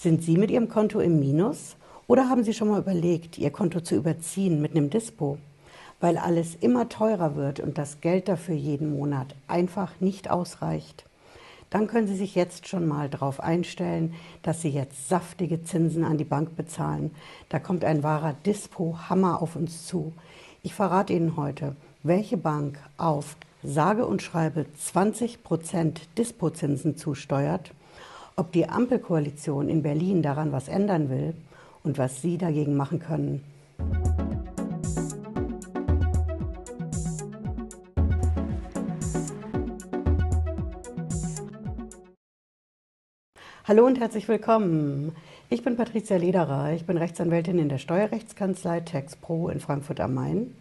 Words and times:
Sind 0.00 0.22
Sie 0.22 0.36
mit 0.36 0.52
Ihrem 0.52 0.68
Konto 0.68 1.00
im 1.00 1.18
Minus 1.18 1.74
oder 2.06 2.28
haben 2.28 2.44
Sie 2.44 2.54
schon 2.54 2.68
mal 2.68 2.78
überlegt, 2.78 3.36
Ihr 3.36 3.50
Konto 3.50 3.80
zu 3.80 3.96
überziehen 3.96 4.62
mit 4.62 4.70
einem 4.70 4.90
Dispo? 4.90 5.38
Weil 5.98 6.18
alles 6.18 6.54
immer 6.60 6.88
teurer 6.88 7.34
wird 7.34 7.58
und 7.58 7.78
das 7.78 8.00
Geld 8.00 8.28
dafür 8.28 8.54
jeden 8.54 8.96
Monat 8.96 9.34
einfach 9.48 9.90
nicht 9.98 10.30
ausreicht. 10.30 11.04
Dann 11.70 11.88
können 11.88 12.06
Sie 12.06 12.14
sich 12.14 12.36
jetzt 12.36 12.68
schon 12.68 12.86
mal 12.86 13.08
darauf 13.08 13.40
einstellen, 13.40 14.14
dass 14.44 14.62
Sie 14.62 14.68
jetzt 14.68 15.08
saftige 15.08 15.64
Zinsen 15.64 16.04
an 16.04 16.16
die 16.16 16.22
Bank 16.22 16.54
bezahlen. 16.54 17.10
Da 17.48 17.58
kommt 17.58 17.84
ein 17.84 18.04
wahrer 18.04 18.36
Dispo-Hammer 18.46 19.42
auf 19.42 19.56
uns 19.56 19.88
zu. 19.88 20.12
Ich 20.62 20.74
verrate 20.74 21.12
Ihnen 21.12 21.36
heute, 21.36 21.74
welche 22.04 22.36
Bank 22.36 22.78
auf 22.98 23.36
sage 23.64 24.06
und 24.06 24.22
schreibe 24.22 24.66
20 24.76 25.40
Dispo-Zinsen 26.16 26.96
zusteuert 26.96 27.72
ob 28.38 28.52
die 28.52 28.68
Ampelkoalition 28.68 29.68
in 29.68 29.82
Berlin 29.82 30.22
daran 30.22 30.52
was 30.52 30.68
ändern 30.68 31.10
will 31.10 31.34
und 31.82 31.98
was 31.98 32.22
Sie 32.22 32.38
dagegen 32.38 32.76
machen 32.76 33.00
können. 33.00 33.42
Hallo 43.64 43.84
und 43.84 43.98
herzlich 43.98 44.28
willkommen. 44.28 45.16
Ich 45.50 45.64
bin 45.64 45.76
Patricia 45.76 46.16
Lederer. 46.16 46.72
Ich 46.72 46.86
bin 46.86 46.96
Rechtsanwältin 46.96 47.58
in 47.58 47.68
der 47.68 47.78
Steuerrechtskanzlei 47.78 48.80
TaxPro 48.80 49.48
in 49.48 49.58
Frankfurt 49.58 50.00
am 50.00 50.14
Main. 50.14 50.54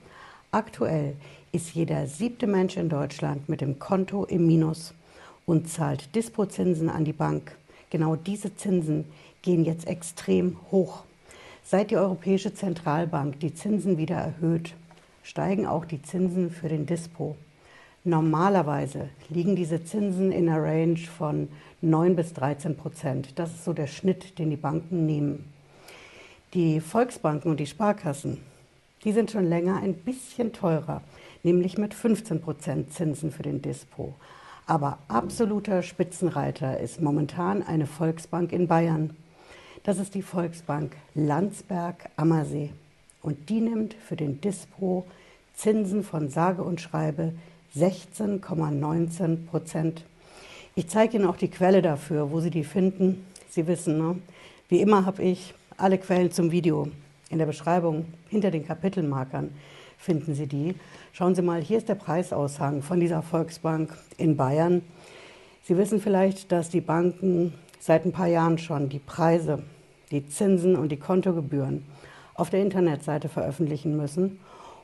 Aktuell 0.49 1.15
ist 1.51 1.75
jeder 1.75 2.07
siebte 2.07 2.47
Mensch 2.47 2.75
in 2.75 2.89
Deutschland 2.89 3.47
mit 3.47 3.61
dem 3.61 3.77
Konto 3.77 4.25
im 4.25 4.47
Minus 4.47 4.95
und 5.45 5.69
zahlt 5.69 6.15
Dispozinsen 6.15 6.89
an 6.89 7.05
die 7.05 7.13
Bank. 7.13 7.55
Genau 7.89 8.15
diese 8.15 8.55
Zinsen 8.55 9.05
gehen 9.41 9.63
jetzt 9.63 9.87
extrem 9.87 10.57
hoch. 10.71 11.03
Seit 11.63 11.91
die 11.91 11.97
Europäische 11.97 12.53
Zentralbank 12.53 13.39
die 13.39 13.53
Zinsen 13.53 13.97
wieder 13.97 14.15
erhöht, 14.15 14.73
steigen 15.23 15.65
auch 15.65 15.85
die 15.85 16.01
Zinsen 16.01 16.49
für 16.49 16.69
den 16.69 16.85
Dispo. 16.85 17.35
Normalerweise 18.03 19.09
liegen 19.29 19.55
diese 19.55 19.83
Zinsen 19.83 20.31
in 20.31 20.47
einer 20.47 20.63
Range 20.63 20.97
von 20.97 21.49
9 21.81 22.15
bis 22.15 22.33
13 22.33 22.77
Prozent. 22.77 23.37
Das 23.37 23.51
ist 23.51 23.65
so 23.65 23.73
der 23.73 23.87
Schnitt, 23.87 24.39
den 24.39 24.49
die 24.49 24.55
Banken 24.55 25.05
nehmen. 25.05 25.51
Die 26.53 26.79
Volksbanken 26.79 27.51
und 27.51 27.59
die 27.59 27.67
Sparkassen, 27.67 28.37
die 29.03 29.11
sind 29.11 29.31
schon 29.31 29.45
länger 29.45 29.81
ein 29.81 29.93
bisschen 29.93 30.53
teurer, 30.53 31.01
nämlich 31.43 31.77
mit 31.77 31.93
15 31.93 32.41
Prozent 32.41 32.93
Zinsen 32.93 33.31
für 33.31 33.43
den 33.43 33.61
Dispo. 33.61 34.13
Aber 34.67 34.99
absoluter 35.07 35.81
Spitzenreiter 35.81 36.79
ist 36.81 37.01
momentan 37.01 37.63
eine 37.63 37.87
Volksbank 37.87 38.51
in 38.51 38.67
Bayern. 38.67 39.15
Das 39.83 39.97
ist 39.97 40.13
die 40.13 40.21
Volksbank 40.21 40.91
Landsberg-Ammersee. 41.15 42.71
Und 43.21 43.49
die 43.49 43.61
nimmt 43.61 43.93
für 43.93 44.17
den 44.17 44.41
Dispo 44.41 45.05
Zinsen 45.55 46.03
von 46.03 46.29
sage 46.29 46.63
und 46.63 46.81
schreibe 46.81 47.33
16,19 47.77 49.45
Prozent. 49.47 50.03
Ich 50.75 50.89
zeige 50.89 51.15
Ihnen 51.15 51.27
auch 51.27 51.37
die 51.37 51.49
Quelle 51.49 51.81
dafür, 51.81 52.31
wo 52.31 52.41
Sie 52.41 52.51
die 52.51 52.65
finden. 52.65 53.25
Sie 53.49 53.67
wissen, 53.67 53.97
ne? 53.97 54.19
wie 54.67 54.81
immer 54.81 55.05
habe 55.05 55.23
ich 55.23 55.53
alle 55.77 55.97
Quellen 55.97 56.31
zum 56.31 56.51
Video 56.51 56.89
in 57.29 57.37
der 57.37 57.45
Beschreibung 57.45 58.05
hinter 58.29 58.51
den 58.51 58.67
Kapitelmarkern 58.67 59.49
finden 59.97 60.35
Sie 60.35 60.47
die. 60.47 60.75
Schauen 61.11 61.35
Sie 61.35 61.41
mal, 61.41 61.61
hier 61.61 61.77
ist 61.77 61.89
der 61.89 61.95
Preisaushang 61.95 62.81
von 62.81 62.99
dieser 62.99 63.21
Volksbank 63.21 63.97
in 64.17 64.37
Bayern. 64.37 64.81
Sie 65.63 65.77
wissen 65.77 65.99
vielleicht, 65.99 66.51
dass 66.51 66.69
die 66.69 66.81
Banken 66.81 67.53
seit 67.79 68.05
ein 68.05 68.11
paar 68.11 68.27
Jahren 68.27 68.57
schon 68.57 68.89
die 68.89 68.99
Preise, 68.99 69.63
die 70.11 70.27
Zinsen 70.27 70.75
und 70.75 70.89
die 70.91 70.97
Kontogebühren 70.97 71.85
auf 72.35 72.49
der 72.49 72.61
Internetseite 72.61 73.29
veröffentlichen 73.29 73.97
müssen. 73.97 74.39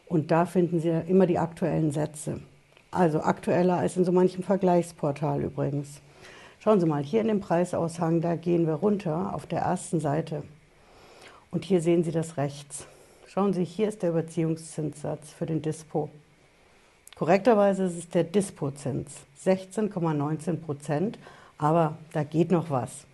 Und 0.07 0.31
da 0.31 0.45
finden 0.45 0.79
Sie 0.79 0.89
immer 0.89 1.25
die 1.25 1.39
aktuellen 1.39 1.91
Sätze. 1.91 2.41
Also 2.91 3.21
aktueller 3.21 3.77
als 3.77 3.97
in 3.97 4.05
so 4.05 4.11
manchem 4.11 4.43
Vergleichsportal 4.43 5.41
übrigens. 5.41 6.01
Schauen 6.59 6.79
Sie 6.79 6.85
mal, 6.85 7.03
hier 7.03 7.21
in 7.21 7.27
dem 7.27 7.39
Preisaushang, 7.39 8.21
da 8.21 8.35
gehen 8.35 8.67
wir 8.67 8.75
runter 8.75 9.33
auf 9.33 9.45
der 9.45 9.59
ersten 9.59 9.99
Seite. 9.99 10.43
Und 11.51 11.65
hier 11.65 11.81
sehen 11.81 12.03
Sie 12.03 12.11
das 12.11 12.37
rechts. 12.37 12.87
Schauen 13.33 13.51
Sie, 13.51 13.65
hier 13.65 13.87
ist 13.87 14.03
der 14.03 14.11
Überziehungszinssatz 14.11 15.31
für 15.31 15.47
den 15.47 15.63
Dispo. 15.63 16.11
Korrekterweise 17.15 17.85
ist 17.85 17.97
es 17.97 18.09
der 18.09 18.25
Dispozins, 18.25 19.11
16,19 19.43 20.57
Prozent, 20.57 21.17
aber 21.57 21.97
da 22.11 22.23
geht 22.23 22.51
noch 22.51 22.69
was. 22.69 23.07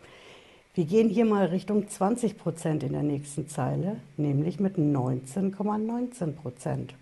Wir 0.73 0.83
gehen 0.83 1.07
hier 1.07 1.23
mal 1.23 1.45
Richtung 1.45 1.87
20 1.87 2.37
Prozent 2.37 2.83
in 2.83 2.91
der 2.91 3.03
nächsten 3.03 3.47
Zeile, 3.47 4.01
nämlich 4.17 4.59
mit 4.59 4.77
19,19 4.77 6.33
Prozent. 6.33 6.95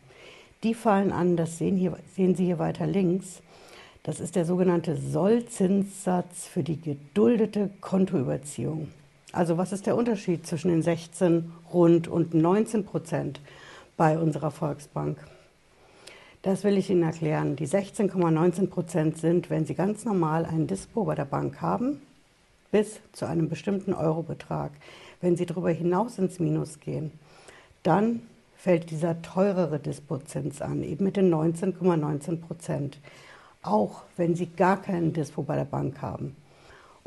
Die 0.61 0.75
fallen 0.75 1.11
an, 1.11 1.37
das 1.37 1.57
sehen, 1.57 1.75
hier, 1.75 1.97
sehen 2.15 2.35
Sie 2.35 2.45
hier 2.45 2.59
weiter 2.59 2.85
links. 2.85 3.41
Das 4.03 4.19
ist 4.19 4.35
der 4.35 4.45
sogenannte 4.45 4.95
Sollzinssatz 4.95 6.45
für 6.45 6.61
die 6.61 6.79
geduldete 6.79 7.71
Kontoüberziehung. 7.81 8.89
Also 9.33 9.57
was 9.57 9.73
ist 9.73 9.85
der 9.85 9.97
Unterschied 9.97 10.47
zwischen 10.47 10.69
den 10.69 10.81
16 10.81 11.51
rund 11.73 12.07
und 12.07 12.33
19 12.33 12.85
Prozent 12.85 13.41
bei 13.97 14.17
unserer 14.17 14.51
Volksbank? 14.51 15.17
Das 16.43 16.63
will 16.63 16.77
ich 16.77 16.89
Ihnen 16.89 17.03
erklären. 17.03 17.57
Die 17.57 17.67
16,19 17.67 18.67
Prozent 18.67 19.17
sind, 19.17 19.49
wenn 19.49 19.65
Sie 19.65 19.75
ganz 19.75 20.05
normal 20.05 20.45
ein 20.45 20.65
Dispo 20.65 21.03
bei 21.03 21.15
der 21.15 21.25
Bank 21.25 21.61
haben, 21.61 22.01
bis 22.71 23.01
zu 23.11 23.25
einem 23.25 23.49
bestimmten 23.49 23.93
Eurobetrag. 23.93 24.71
Wenn 25.19 25.35
Sie 25.35 25.45
darüber 25.45 25.71
hinaus 25.71 26.17
ins 26.19 26.39
Minus 26.39 26.79
gehen, 26.79 27.11
dann 27.83 28.21
fällt 28.55 28.91
dieser 28.91 29.21
teurere 29.21 29.79
Dispozins 29.79 30.61
an, 30.61 30.83
eben 30.83 31.03
mit 31.03 31.17
den 31.17 31.33
19,19 31.33 32.37
Prozent. 32.37 32.97
Auch 33.61 34.03
wenn 34.15 34.35
Sie 34.35 34.45
gar 34.45 34.81
keinen 34.81 35.11
Dispo 35.11 35.43
bei 35.43 35.57
der 35.57 35.65
Bank 35.65 36.01
haben 36.01 36.35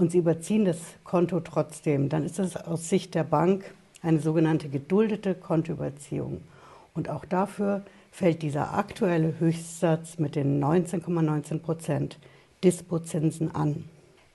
und 0.00 0.10
Sie 0.10 0.18
überziehen 0.18 0.64
das 0.64 0.78
Konto 1.04 1.40
trotzdem, 1.40 2.08
dann 2.08 2.24
ist 2.24 2.38
das 2.38 2.56
aus 2.56 2.88
Sicht 2.88 3.14
der 3.14 3.24
Bank 3.24 3.74
eine 4.02 4.18
sogenannte 4.18 4.68
geduldete 4.68 5.34
Kontoüberziehung. 5.34 6.40
Und 6.94 7.10
auch 7.10 7.24
dafür 7.24 7.82
fällt 8.10 8.42
dieser 8.42 8.74
aktuelle 8.74 9.38
Höchstsatz 9.38 10.18
mit 10.18 10.36
den 10.36 10.62
19,19 10.62 11.58
Prozent 11.58 12.18
Dispozinsen 12.64 13.54
an. 13.54 13.84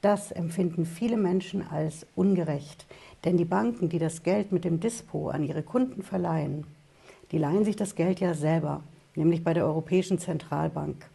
Das 0.02 0.32
empfinden 0.32 0.86
viele 0.86 1.18
Menschen 1.18 1.68
als 1.68 2.06
ungerecht, 2.16 2.86
denn 3.24 3.38
die 3.38 3.46
Banken, 3.46 3.90
die 3.90 4.00
das 4.00 4.22
Geld 4.22 4.52
mit 4.52 4.66
dem 4.66 4.80
Dispo 4.80 5.30
an 5.30 5.44
ihre 5.44 5.64
Kunden 5.64 6.04
verleihen, 6.04 6.66
die 7.32 7.40
leihen 7.40 7.66
sich 7.66 7.76
das 7.76 7.96
Geld 7.96 8.20
ja 8.20 8.36
selber, 8.36 8.84
nämlich 9.16 9.44
bei 9.44 9.54
der 9.56 9.66
Europäischen 9.66 10.20
Zentralbank. 10.20 11.10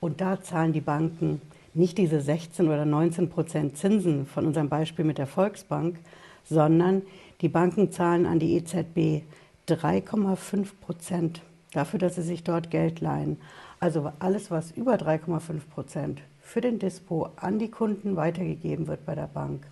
Und 0.00 0.20
da 0.20 0.42
zahlen 0.42 0.72
die 0.72 0.80
Banken 0.80 1.40
nicht 1.74 1.98
diese 1.98 2.20
16 2.20 2.68
oder 2.68 2.84
19 2.84 3.28
Prozent 3.28 3.76
Zinsen 3.76 4.26
von 4.26 4.46
unserem 4.46 4.68
Beispiel 4.68 5.04
mit 5.04 5.18
der 5.18 5.26
Volksbank, 5.26 5.98
sondern 6.44 7.02
die 7.40 7.48
Banken 7.48 7.90
zahlen 7.90 8.26
an 8.26 8.38
die 8.38 8.54
EZB 8.54 9.22
3,5 9.68 10.68
Prozent 10.80 11.42
dafür, 11.72 11.98
dass 11.98 12.14
sie 12.14 12.22
sich 12.22 12.44
dort 12.44 12.70
Geld 12.70 13.00
leihen. 13.00 13.38
Also 13.80 14.12
alles, 14.18 14.50
was 14.50 14.70
über 14.70 14.94
3,5 14.94 15.60
Prozent 15.72 16.22
für 16.40 16.60
den 16.60 16.78
Dispo 16.78 17.30
an 17.36 17.58
die 17.58 17.70
Kunden 17.70 18.16
weitergegeben 18.16 18.86
wird 18.86 19.04
bei 19.04 19.14
der 19.14 19.26
Bank, 19.26 19.66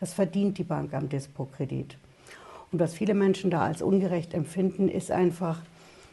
das 0.00 0.14
verdient 0.14 0.58
die 0.58 0.64
Bank 0.64 0.94
am 0.94 1.08
Dispo-Kredit. 1.08 1.96
Und 2.72 2.80
was 2.80 2.94
viele 2.94 3.14
Menschen 3.14 3.50
da 3.50 3.62
als 3.62 3.82
ungerecht 3.82 4.34
empfinden, 4.34 4.88
ist 4.88 5.10
einfach, 5.10 5.60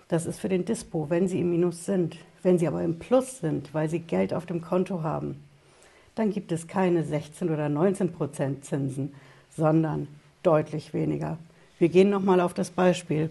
das 0.09 0.25
ist 0.25 0.39
für 0.39 0.49
den 0.49 0.65
Dispo, 0.65 1.09
wenn 1.09 1.27
sie 1.27 1.39
im 1.39 1.51
Minus 1.51 1.85
sind. 1.85 2.17
Wenn 2.43 2.57
sie 2.57 2.67
aber 2.67 2.83
im 2.83 2.99
Plus 2.99 3.39
sind, 3.39 3.73
weil 3.73 3.89
sie 3.89 3.99
Geld 3.99 4.33
auf 4.33 4.45
dem 4.45 4.61
Konto 4.61 5.03
haben, 5.03 5.43
dann 6.15 6.31
gibt 6.31 6.51
es 6.51 6.67
keine 6.67 7.03
16 7.03 7.49
oder 7.49 7.69
19 7.69 8.11
Prozent 8.11 8.65
Zinsen, 8.65 9.13
sondern 9.55 10.07
deutlich 10.43 10.93
weniger. 10.93 11.37
Wir 11.79 11.89
gehen 11.89 12.09
nochmal 12.09 12.41
auf 12.41 12.53
das 12.53 12.71
Beispiel 12.71 13.29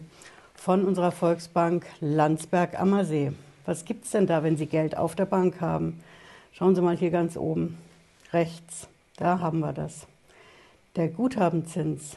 von 0.54 0.84
unserer 0.84 1.12
Volksbank 1.12 1.86
Landsberg 2.00 2.78
am 2.80 3.04
See. 3.04 3.32
Was 3.66 3.84
gibt 3.84 4.06
es 4.06 4.12
denn 4.12 4.26
da, 4.26 4.42
wenn 4.42 4.56
Sie 4.56 4.66
Geld 4.66 4.96
auf 4.96 5.14
der 5.14 5.26
Bank 5.26 5.60
haben? 5.60 6.00
Schauen 6.52 6.74
Sie 6.74 6.80
mal 6.80 6.96
hier 6.96 7.10
ganz 7.10 7.36
oben, 7.36 7.76
rechts, 8.32 8.88
da 9.16 9.40
haben 9.40 9.60
wir 9.60 9.72
das. 9.72 10.06
Der 10.96 11.08
Guthabenzins 11.08 12.16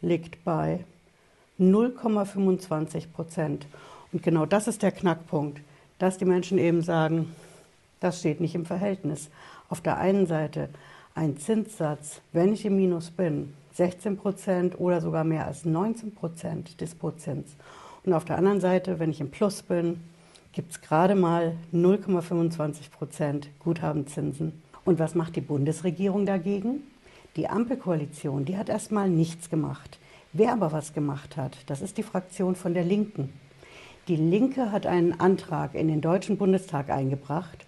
liegt 0.00 0.44
bei 0.44 0.84
0,25 1.58 3.08
Prozent. 3.12 3.66
Und 4.12 4.22
genau 4.22 4.46
das 4.46 4.68
ist 4.68 4.82
der 4.82 4.92
Knackpunkt, 4.92 5.60
dass 5.98 6.18
die 6.18 6.24
Menschen 6.24 6.58
eben 6.58 6.82
sagen, 6.82 7.34
das 8.00 8.20
steht 8.20 8.40
nicht 8.40 8.54
im 8.54 8.66
Verhältnis. 8.66 9.30
Auf 9.68 9.80
der 9.80 9.98
einen 9.98 10.26
Seite 10.26 10.68
ein 11.14 11.36
Zinssatz, 11.38 12.20
wenn 12.32 12.52
ich 12.52 12.64
im 12.66 12.76
Minus 12.76 13.10
bin, 13.10 13.54
16 13.74 14.16
Prozent 14.16 14.78
oder 14.78 15.00
sogar 15.00 15.24
mehr 15.24 15.46
als 15.46 15.64
19 15.64 16.14
Prozent 16.14 16.80
Dispozins. 16.80 17.56
Und 18.04 18.12
auf 18.12 18.24
der 18.24 18.38
anderen 18.38 18.60
Seite, 18.60 18.98
wenn 18.98 19.10
ich 19.10 19.20
im 19.20 19.30
Plus 19.30 19.62
bin, 19.62 20.00
gibt 20.52 20.72
es 20.72 20.80
gerade 20.80 21.14
mal 21.14 21.56
0,25 21.72 22.90
Prozent 22.90 23.48
Guthabenzinsen. 23.60 24.62
Und 24.84 24.98
was 24.98 25.14
macht 25.14 25.36
die 25.36 25.40
Bundesregierung 25.40 26.26
dagegen? 26.26 26.82
Die 27.36 27.48
Ampelkoalition, 27.48 28.44
die 28.44 28.56
hat 28.56 28.68
erstmal 28.68 29.08
nichts 29.08 29.50
gemacht. 29.50 29.98
Wer 30.32 30.52
aber 30.52 30.72
was 30.72 30.92
gemacht 30.92 31.36
hat, 31.36 31.56
das 31.66 31.80
ist 31.80 31.96
die 31.96 32.02
Fraktion 32.02 32.54
von 32.54 32.74
der 32.74 32.84
Linken. 32.84 33.32
Die 34.06 34.16
Linke 34.16 34.70
hat 34.70 34.84
einen 34.84 35.18
Antrag 35.18 35.74
in 35.74 35.88
den 35.88 36.02
Deutschen 36.02 36.36
Bundestag 36.36 36.90
eingebracht 36.90 37.64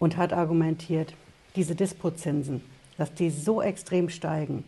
und 0.00 0.16
hat 0.16 0.32
argumentiert, 0.32 1.14
diese 1.54 1.76
Dispozinsen, 1.76 2.62
dass 2.96 3.14
die 3.14 3.30
so 3.30 3.62
extrem 3.62 4.08
steigen, 4.08 4.64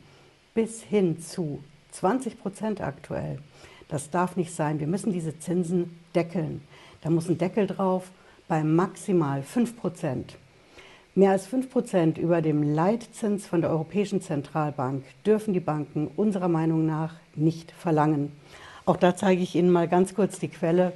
bis 0.55 0.83
hin 0.83 1.21
zu 1.21 1.65
20 1.91 2.41
Prozent 2.41 2.81
aktuell, 2.81 3.39
das 3.89 4.11
darf 4.11 4.37
nicht 4.37 4.55
sein. 4.55 4.79
Wir 4.79 4.87
müssen 4.87 5.13
diese 5.13 5.37
Zinsen 5.41 5.99
deckeln. 6.15 6.63
Da 7.03 7.11
muss 7.11 7.29
ein 7.29 7.39
Deckel 7.39 7.67
drauf 7.67 8.11
bei 8.47 8.63
maximal 8.63 9.43
5 9.43 9.77
Prozent. 9.77 10.37
Mehr 11.17 11.33
als 11.33 11.47
5 11.47 11.71
Prozent 11.71 12.19
über 12.19 12.41
dem 12.41 12.63
Leitzins 12.63 13.49
von 13.49 13.63
der 13.63 13.71
Europäischen 13.71 14.23
Zentralbank 14.23 15.03
dürfen 15.27 15.55
die 15.55 15.61
Banken 15.61 16.07
unserer 16.07 16.47
Meinung 16.47 16.87
nach 16.87 17.15
nicht 17.35 17.73
verlangen. 17.73 18.31
Auch 18.87 18.97
da 18.97 19.15
zeige 19.15 19.43
ich 19.43 19.55
Ihnen 19.55 19.71
mal 19.71 19.89
ganz 19.89 20.15
kurz 20.15 20.39
die 20.39 20.49
Quelle. 20.49 20.93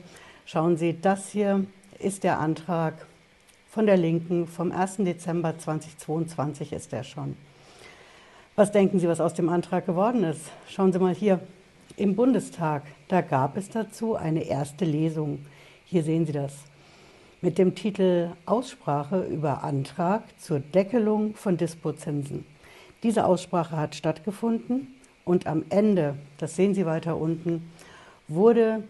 Schauen 0.47 0.77
Sie, 0.77 0.99
das 1.01 1.31
hier 1.31 1.65
ist 1.99 2.25
der 2.25 2.39
Antrag 2.41 3.07
von 3.69 3.87
der 3.87 3.97
Linken 3.97 4.47
vom 4.47 4.73
1. 4.73 4.99
Dezember 4.99 5.59
2022 5.59 6.73
ist 6.73 6.93
der 6.93 7.03
schon. 7.03 7.37
Was 8.57 8.73
denken 8.73 9.01
Sie, 9.01 9.09
was 9.09 9.21
aus 9.21 9.35
dem 9.35 9.49
Antrag 9.49 9.85
geworden 9.85 10.25
ist? 10.25 10.51
Schauen 10.69 10.93
Sie 10.93 10.99
mal 10.99 11.15
hier 11.15 11.41
im 11.97 12.17
Bundestag. 12.17 12.83
Da 13.09 13.21
gab 13.21 13.57
es 13.57 13.69
dazu 13.69 14.15
eine 14.17 14.45
erste 14.45 14.85
Lesung. 14.85 15.45
Hier 15.85 16.03
sehen 16.03 16.25
Sie 16.25 16.33
das 16.33 16.53
mit 17.41 17.59
dem 17.59 17.75
Titel 17.75 18.31
Aussprache 18.47 19.23
über 19.25 19.65
Antrag 19.65 20.23
zur 20.41 20.61
Deckelung 20.61 21.35
von 21.35 21.59
Dispozinsen. 21.59 22.47
Diese 23.03 23.27
Aussprache 23.27 23.77
hat 23.77 23.95
stattgefunden 23.95 24.95
und 25.25 25.47
am 25.47 25.65
Ende, 25.71 26.17
das 26.39 26.57
sehen 26.57 26.75
Sie 26.75 26.87
weiter 26.87 27.17
unten, 27.17 27.71
wurde 28.29 28.85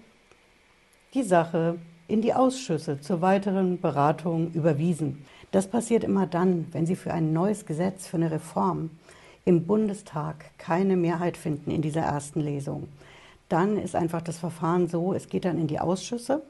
die 1.14 1.22
Sache 1.22 1.78
in 2.08 2.20
die 2.20 2.34
Ausschüsse 2.34 3.00
zur 3.00 3.20
weiteren 3.20 3.80
Beratung 3.80 4.52
überwiesen. 4.52 5.24
Das 5.52 5.68
passiert 5.68 6.04
immer 6.04 6.26
dann, 6.26 6.66
wenn 6.72 6.86
Sie 6.86 6.96
für 6.96 7.12
ein 7.12 7.32
neues 7.32 7.66
Gesetz, 7.66 8.06
für 8.06 8.16
eine 8.16 8.30
Reform 8.30 8.90
im 9.44 9.66
Bundestag 9.66 10.44
keine 10.58 10.96
Mehrheit 10.96 11.36
finden 11.36 11.70
in 11.70 11.82
dieser 11.82 12.02
ersten 12.02 12.40
Lesung. 12.40 12.88
Dann 13.48 13.76
ist 13.76 13.94
einfach 13.94 14.22
das 14.22 14.38
Verfahren 14.38 14.88
so, 14.88 15.12
es 15.12 15.28
geht 15.28 15.44
dann 15.44 15.58
in 15.58 15.66
die 15.66 15.80
Ausschüsse 15.80 16.42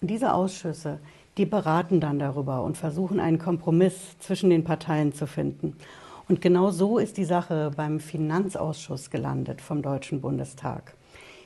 und 0.00 0.10
diese 0.10 0.34
Ausschüsse, 0.34 0.98
die 1.38 1.46
beraten 1.46 2.00
dann 2.00 2.18
darüber 2.18 2.62
und 2.62 2.76
versuchen 2.76 3.20
einen 3.20 3.38
Kompromiss 3.38 4.18
zwischen 4.18 4.50
den 4.50 4.64
Parteien 4.64 5.12
zu 5.12 5.26
finden. 5.26 5.76
Und 6.26 6.40
genau 6.40 6.70
so 6.70 6.98
ist 6.98 7.18
die 7.18 7.24
Sache 7.24 7.70
beim 7.76 8.00
Finanzausschuss 8.00 9.10
gelandet 9.10 9.60
vom 9.60 9.82
Deutschen 9.82 10.22
Bundestag. 10.22 10.94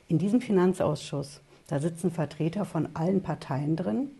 In 0.07 0.19
diesem 0.19 0.41
Finanzausschuss, 0.41 1.41
da 1.67 1.81
sitzen 1.81 2.13
Vertreter 2.13 2.65
von 2.65 2.89
allen 2.95 3.21
Parteien 3.21 3.75
drin 3.75 4.11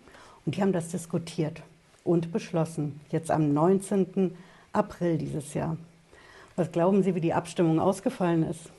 und 0.45 0.57
die 0.57 0.63
haben 0.63 0.73
das 0.73 0.89
diskutiert 0.89 1.63
und 2.03 2.33
beschlossen, 2.33 3.01
jetzt 3.11 3.31
am 3.31 3.55
19. 3.55 4.35
April 4.73 5.17
dieses 5.19 5.55
Jahr. 5.55 5.77
Was 6.57 6.73
glauben 6.73 7.05
Sie, 7.05 7.15
wie 7.15 7.21
die 7.21 7.35
Abstimmung 7.35 7.79
ausgefallen 7.79 8.43
ist? 8.43 8.71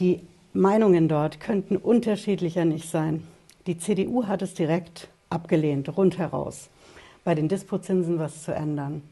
Die 0.00 0.20
Meinungen 0.52 1.08
dort 1.08 1.38
könnten 1.38 1.76
unterschiedlicher 1.76 2.64
nicht 2.64 2.90
sein. 2.90 3.26
Die 3.68 3.78
CDU 3.78 4.26
hat 4.26 4.42
es 4.42 4.54
direkt 4.54 5.08
abgelehnt, 5.30 5.96
rundheraus, 5.96 6.68
bei 7.22 7.36
den 7.36 7.48
Dispozinsen 7.48 8.18
was 8.18 8.42
zu 8.42 8.52
ändern. 8.52 9.02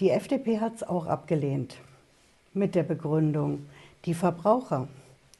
Die 0.00 0.10
FDP 0.10 0.58
hat 0.58 0.74
es 0.74 0.82
auch 0.82 1.06
abgelehnt, 1.06 1.76
mit 2.52 2.74
der 2.74 2.82
Begründung, 2.82 3.66
die 4.06 4.14
Verbraucher, 4.14 4.88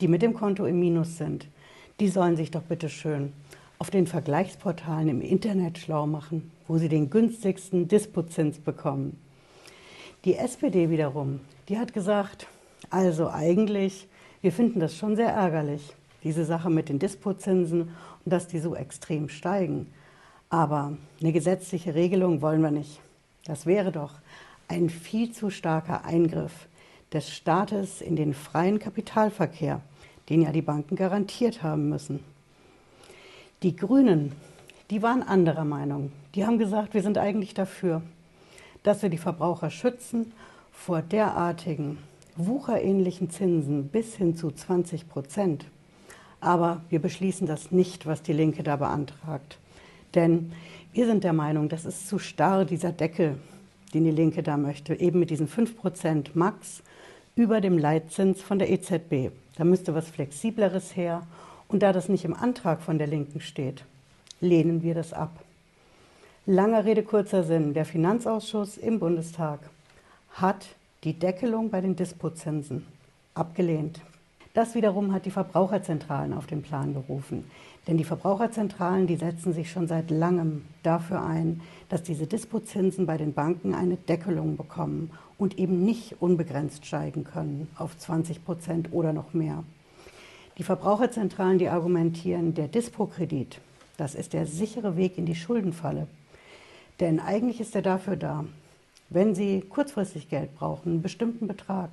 die 0.01 0.07
mit 0.07 0.23
dem 0.23 0.33
Konto 0.33 0.65
im 0.65 0.79
Minus 0.79 1.19
sind, 1.19 1.49
die 1.99 2.07
sollen 2.07 2.37
sich 2.37 2.53
doch 2.53 2.63
bitte 2.63 2.89
schön 2.89 3.33
auf 3.81 3.91
den 3.91 4.07
Vergleichsportalen 4.07 5.09
im 5.09 5.23
Internet 5.23 5.79
schlau 5.79 6.07
machen, 6.07 6.53
wo 6.69 6.79
sie 6.79 6.89
den 6.89 7.11
günstigsten 7.11 7.89
Dispozins 7.89 8.61
bekommen. 8.61 9.19
Die 10.25 10.37
SPD 10.37 10.89
wiederum, 10.89 11.41
die 11.69 11.77
hat 11.77 11.93
gesagt, 11.93 12.47
also 12.91 13.31
eigentlich, 13.31 14.07
wir 14.41 14.53
finden 14.53 14.79
das 14.79 14.97
schon 14.97 15.17
sehr 15.17 15.31
ärgerlich, 15.31 15.95
diese 16.23 16.45
Sache 16.45 16.71
mit 16.71 16.89
den 16.89 17.01
Dispozinsen 17.01 17.81
und 17.81 18.33
dass 18.33 18.47
die 18.47 18.61
so 18.61 18.77
extrem 18.77 19.29
steigen. 19.29 19.93
Aber 20.49 20.97
eine 21.21 21.33
gesetzliche 21.33 21.97
Regelung 21.97 22.41
wollen 22.41 22.63
wir 22.63 22.71
nicht. 22.71 23.01
Das 23.45 23.67
wäre 23.67 23.93
doch 23.93 24.13
ein 24.69 24.89
viel 24.89 25.33
zu 25.33 25.51
starker 25.51 26.05
Eingriff 26.05 26.67
des 27.13 27.31
Staates 27.31 28.01
in 28.01 28.17
den 28.17 28.35
freien 28.35 28.79
Kapitalverkehr, 28.79 29.81
den 30.29 30.43
ja 30.43 30.53
die 30.53 30.63
Banken 30.63 30.97
garantiert 30.97 31.63
haben 31.63 31.89
müssen. 31.89 32.21
Die 33.63 33.77
Grünen, 33.77 34.33
die 34.91 35.03
waren 35.03 35.23
anderer 35.23 35.65
Meinung. 35.65 36.13
Die 36.35 36.45
haben 36.45 36.59
gesagt, 36.59 36.95
wir 36.95 37.03
sind 37.03 37.19
eigentlich 37.19 37.55
dafür, 37.55 38.03
dass 38.83 39.03
wir 39.03 39.09
die 39.09 39.19
Verbraucher 39.19 39.71
schützen 39.71 40.33
vor 40.73 41.03
derartigen 41.03 41.99
wucherähnlichen 42.37 43.31
Zinsen 43.31 43.89
bis 43.89 44.17
hin 44.17 44.37
zu 44.37 44.51
20 44.51 45.09
Prozent. 45.09 45.67
Aber 46.41 46.83
wir 46.91 47.01
beschließen 47.01 47.47
das 47.47 47.71
nicht, 47.71 48.07
was 48.07 48.23
die 48.23 48.33
Linke 48.33 48.63
da 48.63 48.77
beantragt. 48.77 49.59
Denn 50.15 50.53
wir 50.95 51.07
sind 51.07 51.25
der 51.25 51.33
Meinung, 51.33 51.69
das 51.69 51.85
ist 51.85 52.07
zu 52.07 52.21
starr, 52.21 52.65
dieser 52.65 52.93
Deckel, 52.93 53.37
den 53.93 54.05
die 54.05 54.13
Linke 54.13 54.45
da 54.45 54.57
möchte, 54.57 54.95
eben 54.95 55.19
mit 55.19 55.31
diesen 55.31 55.49
5 55.49 55.77
Prozent 55.77 56.37
Max 56.37 56.85
über 57.35 57.61
dem 57.61 57.79
Leitzins 57.79 58.41
von 58.41 58.61
der 58.61 58.71
EZB. 58.71 59.33
Da 59.57 59.65
müsste 59.65 59.93
was 59.93 60.09
Flexibleres 60.09 60.95
her. 60.95 61.27
Und 61.67 61.83
da 61.83 61.93
das 61.93 62.09
nicht 62.09 62.25
im 62.25 62.35
Antrag 62.35 62.81
von 62.81 62.99
der 62.99 63.09
Linken 63.09 63.41
steht, 63.41 63.85
lehnen 64.41 64.85
wir 64.85 64.95
das 64.95 65.13
ab. 65.13 65.43
Langer 66.47 66.85
Rede, 66.85 67.03
kurzer 67.03 67.43
Sinn. 67.43 67.75
Der 67.75 67.87
Finanzausschuss 67.87 68.77
im 68.77 69.01
Bundestag 69.01 69.59
hat 70.31 70.65
die 71.03 71.15
Deckelung 71.15 71.71
bei 71.71 71.81
den 71.81 71.97
Dispozinsen 71.97 72.87
abgelehnt. 73.35 74.01
Das 74.53 74.77
wiederum 74.77 75.13
hat 75.13 75.27
die 75.27 75.33
Verbraucherzentralen 75.33 76.33
auf 76.35 76.47
den 76.47 76.63
Plan 76.63 76.95
gerufen. 76.95 77.51
Denn 77.87 77.99
die 77.99 78.05
Verbraucherzentralen, 78.05 79.07
die 79.07 79.17
setzen 79.17 79.53
sich 79.53 79.71
schon 79.71 79.87
seit 79.87 80.11
langem 80.11 80.65
dafür 80.83 81.23
ein, 81.23 81.61
dass 81.91 82.03
diese 82.03 82.27
Dispozinsen 82.27 83.05
bei 83.05 83.19
den 83.19 83.35
Banken 83.35 83.75
eine 83.75 83.97
Deckelung 83.97 84.57
bekommen 84.57 85.11
und 85.37 85.59
eben 85.59 85.85
nicht 85.85 86.21
unbegrenzt 86.21 86.87
steigen 86.87 87.25
können 87.25 87.69
auf 87.77 87.99
20 87.99 88.45
Prozent 88.45 88.89
oder 88.93 89.13
noch 89.13 89.35
mehr. 89.35 89.65
Die 90.57 90.63
Verbraucherzentralen, 90.63 91.59
die 91.59 91.69
argumentieren, 91.69 92.55
der 92.55 92.69
Dispo-Kredit, 92.69 93.61
das 93.97 94.15
ist 94.15 94.33
der 94.33 94.47
sichere 94.47 94.97
Weg 94.97 95.19
in 95.19 95.27
die 95.27 95.35
Schuldenfalle. 95.35 96.07
Denn 97.01 97.21
eigentlich 97.21 97.61
ist 97.61 97.75
er 97.75 97.83
dafür 97.83 98.17
da, 98.17 98.45
wenn 99.11 99.35
Sie 99.35 99.61
kurzfristig 99.61 100.29
Geld 100.29 100.55
brauchen, 100.55 100.93
einen 100.93 101.03
bestimmten 101.03 101.47
Betrag, 101.47 101.91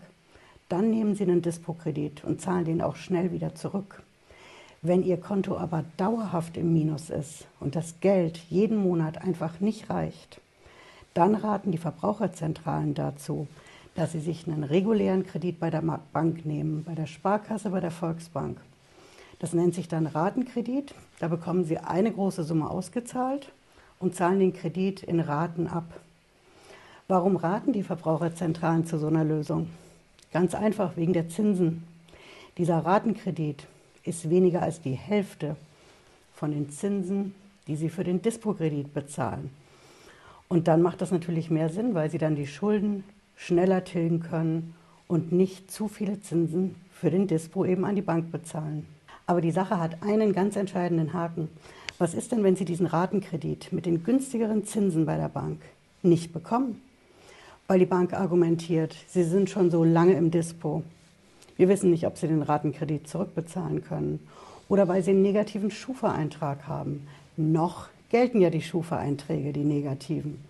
dann 0.69 0.89
nehmen 0.89 1.15
Sie 1.15 1.23
einen 1.23 1.41
Dispo-Kredit 1.41 2.23
und 2.23 2.39
zahlen 2.39 2.65
den 2.65 2.81
auch 2.81 2.95
schnell 2.95 3.31
wieder 3.31 3.55
zurück. 3.55 4.03
Wenn 4.83 5.03
Ihr 5.03 5.17
Konto 5.17 5.57
aber 5.57 5.85
dauerhaft 5.97 6.57
im 6.57 6.73
Minus 6.73 7.11
ist 7.11 7.45
und 7.59 7.75
das 7.75 7.99
Geld 7.99 8.39
jeden 8.49 8.77
Monat 8.77 9.21
einfach 9.21 9.59
nicht 9.59 9.91
reicht, 9.91 10.41
dann 11.13 11.35
raten 11.35 11.71
die 11.71 11.77
Verbraucherzentralen 11.77 12.95
dazu, 12.95 13.47
dass 13.93 14.13
Sie 14.13 14.19
sich 14.19 14.47
einen 14.47 14.63
regulären 14.63 15.23
Kredit 15.23 15.59
bei 15.59 15.69
der 15.69 15.81
Bank 15.81 16.47
nehmen, 16.47 16.83
bei 16.83 16.95
der 16.95 17.05
Sparkasse, 17.05 17.69
bei 17.69 17.79
der 17.79 17.91
Volksbank. 17.91 18.57
Das 19.37 19.53
nennt 19.53 19.75
sich 19.75 19.87
dann 19.87 20.07
Ratenkredit. 20.07 20.95
Da 21.19 21.27
bekommen 21.27 21.63
Sie 21.63 21.77
eine 21.77 22.11
große 22.11 22.43
Summe 22.43 22.67
ausgezahlt 22.67 23.51
und 23.99 24.15
zahlen 24.15 24.39
den 24.39 24.53
Kredit 24.53 25.03
in 25.03 25.19
Raten 25.19 25.67
ab. 25.67 25.93
Warum 27.07 27.35
raten 27.35 27.71
die 27.71 27.83
Verbraucherzentralen 27.83 28.87
zu 28.87 28.97
so 28.97 29.05
einer 29.07 29.25
Lösung? 29.25 29.69
Ganz 30.33 30.55
einfach 30.55 30.97
wegen 30.97 31.13
der 31.13 31.29
Zinsen. 31.29 31.83
Dieser 32.57 32.79
Ratenkredit 32.79 33.67
ist 34.03 34.29
weniger 34.29 34.61
als 34.61 34.81
die 34.81 34.93
Hälfte 34.93 35.55
von 36.33 36.51
den 36.51 36.69
Zinsen, 36.69 37.35
die 37.67 37.75
Sie 37.75 37.89
für 37.89 38.03
den 38.03 38.21
Dispo-Kredit 38.21 38.93
bezahlen. 38.93 39.51
Und 40.47 40.67
dann 40.67 40.81
macht 40.81 41.01
das 41.01 41.11
natürlich 41.11 41.49
mehr 41.49 41.69
Sinn, 41.69 41.93
weil 41.93 42.09
Sie 42.09 42.17
dann 42.17 42.35
die 42.35 42.47
Schulden 42.47 43.03
schneller 43.35 43.83
tilgen 43.83 44.19
können 44.19 44.73
und 45.07 45.31
nicht 45.31 45.71
zu 45.71 45.87
viele 45.87 46.21
Zinsen 46.21 46.75
für 46.91 47.11
den 47.11 47.27
Dispo 47.27 47.65
eben 47.65 47.85
an 47.85 47.95
die 47.95 48.01
Bank 48.01 48.31
bezahlen. 48.31 48.85
Aber 49.27 49.41
die 49.41 49.51
Sache 49.51 49.79
hat 49.79 50.03
einen 50.03 50.33
ganz 50.33 50.55
entscheidenden 50.55 51.13
Haken. 51.13 51.47
Was 51.97 52.13
ist 52.13 52.31
denn, 52.31 52.43
wenn 52.43 52.55
Sie 52.55 52.65
diesen 52.65 52.87
Ratenkredit 52.87 53.71
mit 53.71 53.85
den 53.85 54.03
günstigeren 54.03 54.65
Zinsen 54.65 55.05
bei 55.05 55.17
der 55.17 55.29
Bank 55.29 55.59
nicht 56.01 56.33
bekommen? 56.33 56.81
weil 57.71 57.79
die 57.79 57.85
Bank 57.85 58.11
argumentiert, 58.11 58.93
sie 59.07 59.23
sind 59.23 59.49
schon 59.49 59.71
so 59.71 59.85
lange 59.85 60.15
im 60.15 60.29
Dispo. 60.29 60.83
Wir 61.61 61.69
wissen 61.69 61.91
nicht, 61.91 62.07
ob 62.07 62.17
sie 62.17 62.27
den 62.27 62.41
Ratenkredit 62.41 63.07
zurückbezahlen 63.07 63.83
können 63.83 64.27
oder 64.67 64.87
weil 64.87 65.03
sie 65.03 65.11
einen 65.11 65.21
negativen 65.21 65.69
Schufa-Eintrag 65.69 66.67
haben. 66.67 67.07
Noch 67.37 67.89
gelten 68.09 68.41
ja 68.41 68.49
die 68.49 68.63
Schufa-Einträge, 68.63 69.53
die 69.53 69.63
negativen. 69.63 70.43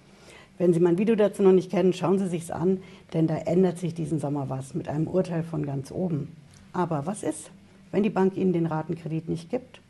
Wenn 0.57 0.73
Sie 0.73 0.79
mein 0.79 0.97
Video 0.97 1.15
dazu 1.15 1.43
noch 1.43 1.51
nicht 1.51 1.69
kennen, 1.69 1.91
schauen 1.91 2.17
Sie 2.17 2.29
sich's 2.29 2.49
an, 2.49 2.81
denn 3.11 3.27
da 3.27 3.35
ändert 3.35 3.77
sich 3.77 3.93
diesen 3.93 4.21
Sommer 4.21 4.47
was 4.47 4.73
mit 4.73 4.87
einem 4.87 5.05
Urteil 5.05 5.43
von 5.43 5.65
ganz 5.65 5.91
oben. 5.91 6.33
Aber 6.71 7.05
was 7.05 7.23
ist, 7.23 7.51
wenn 7.91 8.03
die 8.03 8.09
Bank 8.09 8.37
Ihnen 8.37 8.53
den 8.53 8.67
Ratenkredit 8.67 9.27
nicht 9.27 9.49
gibt? 9.49 9.81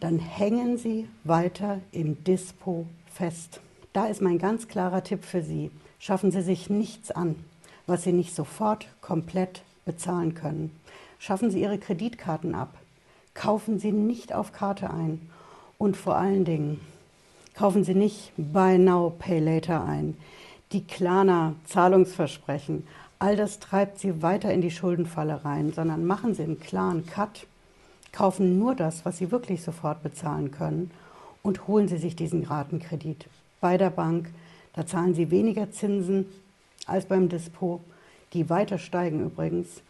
Dann 0.00 0.18
hängen 0.18 0.78
Sie 0.78 1.10
weiter 1.24 1.80
im 1.92 2.24
Dispo 2.24 2.86
fest. 3.12 3.60
Da 3.92 4.06
ist 4.06 4.22
mein 4.22 4.38
ganz 4.38 4.66
klarer 4.66 5.04
Tipp 5.04 5.26
für 5.26 5.42
Sie. 5.42 5.70
Schaffen 5.98 6.30
Sie 6.30 6.40
sich 6.40 6.70
nichts 6.70 7.10
an, 7.10 7.34
was 7.86 8.04
Sie 8.04 8.12
nicht 8.12 8.34
sofort 8.34 8.86
komplett 9.02 9.60
bezahlen 9.88 10.34
können. 10.34 10.70
Schaffen 11.18 11.50
Sie 11.50 11.60
Ihre 11.60 11.78
Kreditkarten 11.78 12.54
ab. 12.54 12.74
Kaufen 13.34 13.80
Sie 13.80 13.90
nicht 13.90 14.32
auf 14.32 14.52
Karte 14.52 14.90
ein. 14.90 15.28
Und 15.78 15.96
vor 15.96 16.16
allen 16.16 16.44
Dingen, 16.44 16.80
kaufen 17.54 17.82
Sie 17.82 17.94
nicht 17.94 18.32
Buy 18.36 18.78
Now, 18.78 19.12
Pay 19.18 19.40
Later 19.40 19.84
ein. 19.84 20.16
Die 20.72 20.84
Klarna, 20.84 21.54
Zahlungsversprechen, 21.64 22.86
all 23.18 23.34
das 23.36 23.58
treibt 23.58 23.98
Sie 23.98 24.22
weiter 24.22 24.52
in 24.52 24.60
die 24.60 24.70
Schuldenfalle 24.70 25.44
rein, 25.44 25.72
sondern 25.72 26.04
machen 26.04 26.34
Sie 26.34 26.42
einen 26.42 26.60
klaren 26.60 27.06
Cut, 27.06 27.46
kaufen 28.12 28.58
nur 28.58 28.74
das, 28.74 29.04
was 29.04 29.18
Sie 29.18 29.30
wirklich 29.30 29.62
sofort 29.62 30.02
bezahlen 30.02 30.50
können 30.50 30.90
und 31.42 31.66
holen 31.66 31.88
Sie 31.88 31.98
sich 31.98 32.14
diesen 32.14 32.44
Ratenkredit 32.44 33.26
bei 33.60 33.78
der 33.78 33.90
Bank. 33.90 34.30
Da 34.74 34.86
zahlen 34.86 35.14
Sie 35.14 35.30
weniger 35.30 35.70
Zinsen 35.70 36.26
als 36.86 37.06
beim 37.06 37.28
Dispo, 37.28 37.80
die 38.32 38.50
weiter 38.50 38.78
steigen 38.78 39.24
übrigens. 39.24 39.82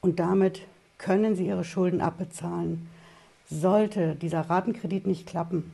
Und 0.00 0.18
damit 0.18 0.62
können 0.98 1.36
Sie 1.36 1.46
Ihre 1.46 1.64
Schulden 1.64 2.00
abbezahlen. 2.00 2.88
Sollte 3.48 4.14
dieser 4.14 4.42
Ratenkredit 4.42 5.06
nicht 5.06 5.26
klappen, 5.26 5.72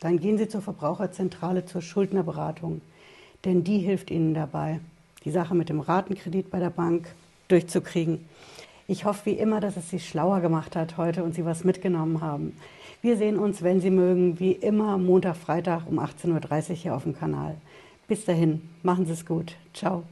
dann 0.00 0.18
gehen 0.18 0.36
Sie 0.36 0.48
zur 0.48 0.62
Verbraucherzentrale 0.62 1.64
zur 1.64 1.80
Schuldnerberatung, 1.80 2.80
denn 3.44 3.62
die 3.62 3.78
hilft 3.78 4.10
Ihnen 4.10 4.34
dabei, 4.34 4.80
die 5.24 5.30
Sache 5.30 5.54
mit 5.54 5.68
dem 5.68 5.80
Ratenkredit 5.80 6.50
bei 6.50 6.58
der 6.58 6.70
Bank 6.70 7.06
durchzukriegen. 7.48 8.24
Ich 8.88 9.04
hoffe 9.04 9.26
wie 9.26 9.34
immer, 9.34 9.60
dass 9.60 9.76
es 9.76 9.90
Sie 9.90 10.00
schlauer 10.00 10.40
gemacht 10.40 10.74
hat 10.74 10.96
heute 10.96 11.22
und 11.22 11.34
Sie 11.34 11.44
was 11.44 11.62
mitgenommen 11.62 12.20
haben. 12.20 12.56
Wir 13.00 13.16
sehen 13.16 13.38
uns, 13.38 13.62
wenn 13.62 13.80
Sie 13.80 13.90
mögen, 13.90 14.40
wie 14.40 14.52
immer 14.52 14.98
Montag, 14.98 15.36
Freitag 15.36 15.86
um 15.86 15.98
18.30 16.00 16.70
Uhr 16.70 16.76
hier 16.76 16.96
auf 16.96 17.04
dem 17.04 17.16
Kanal. 17.16 17.56
Bis 18.08 18.24
dahin, 18.24 18.68
machen 18.82 19.06
Sie 19.06 19.12
es 19.12 19.24
gut. 19.24 19.54
Ciao. 19.72 20.02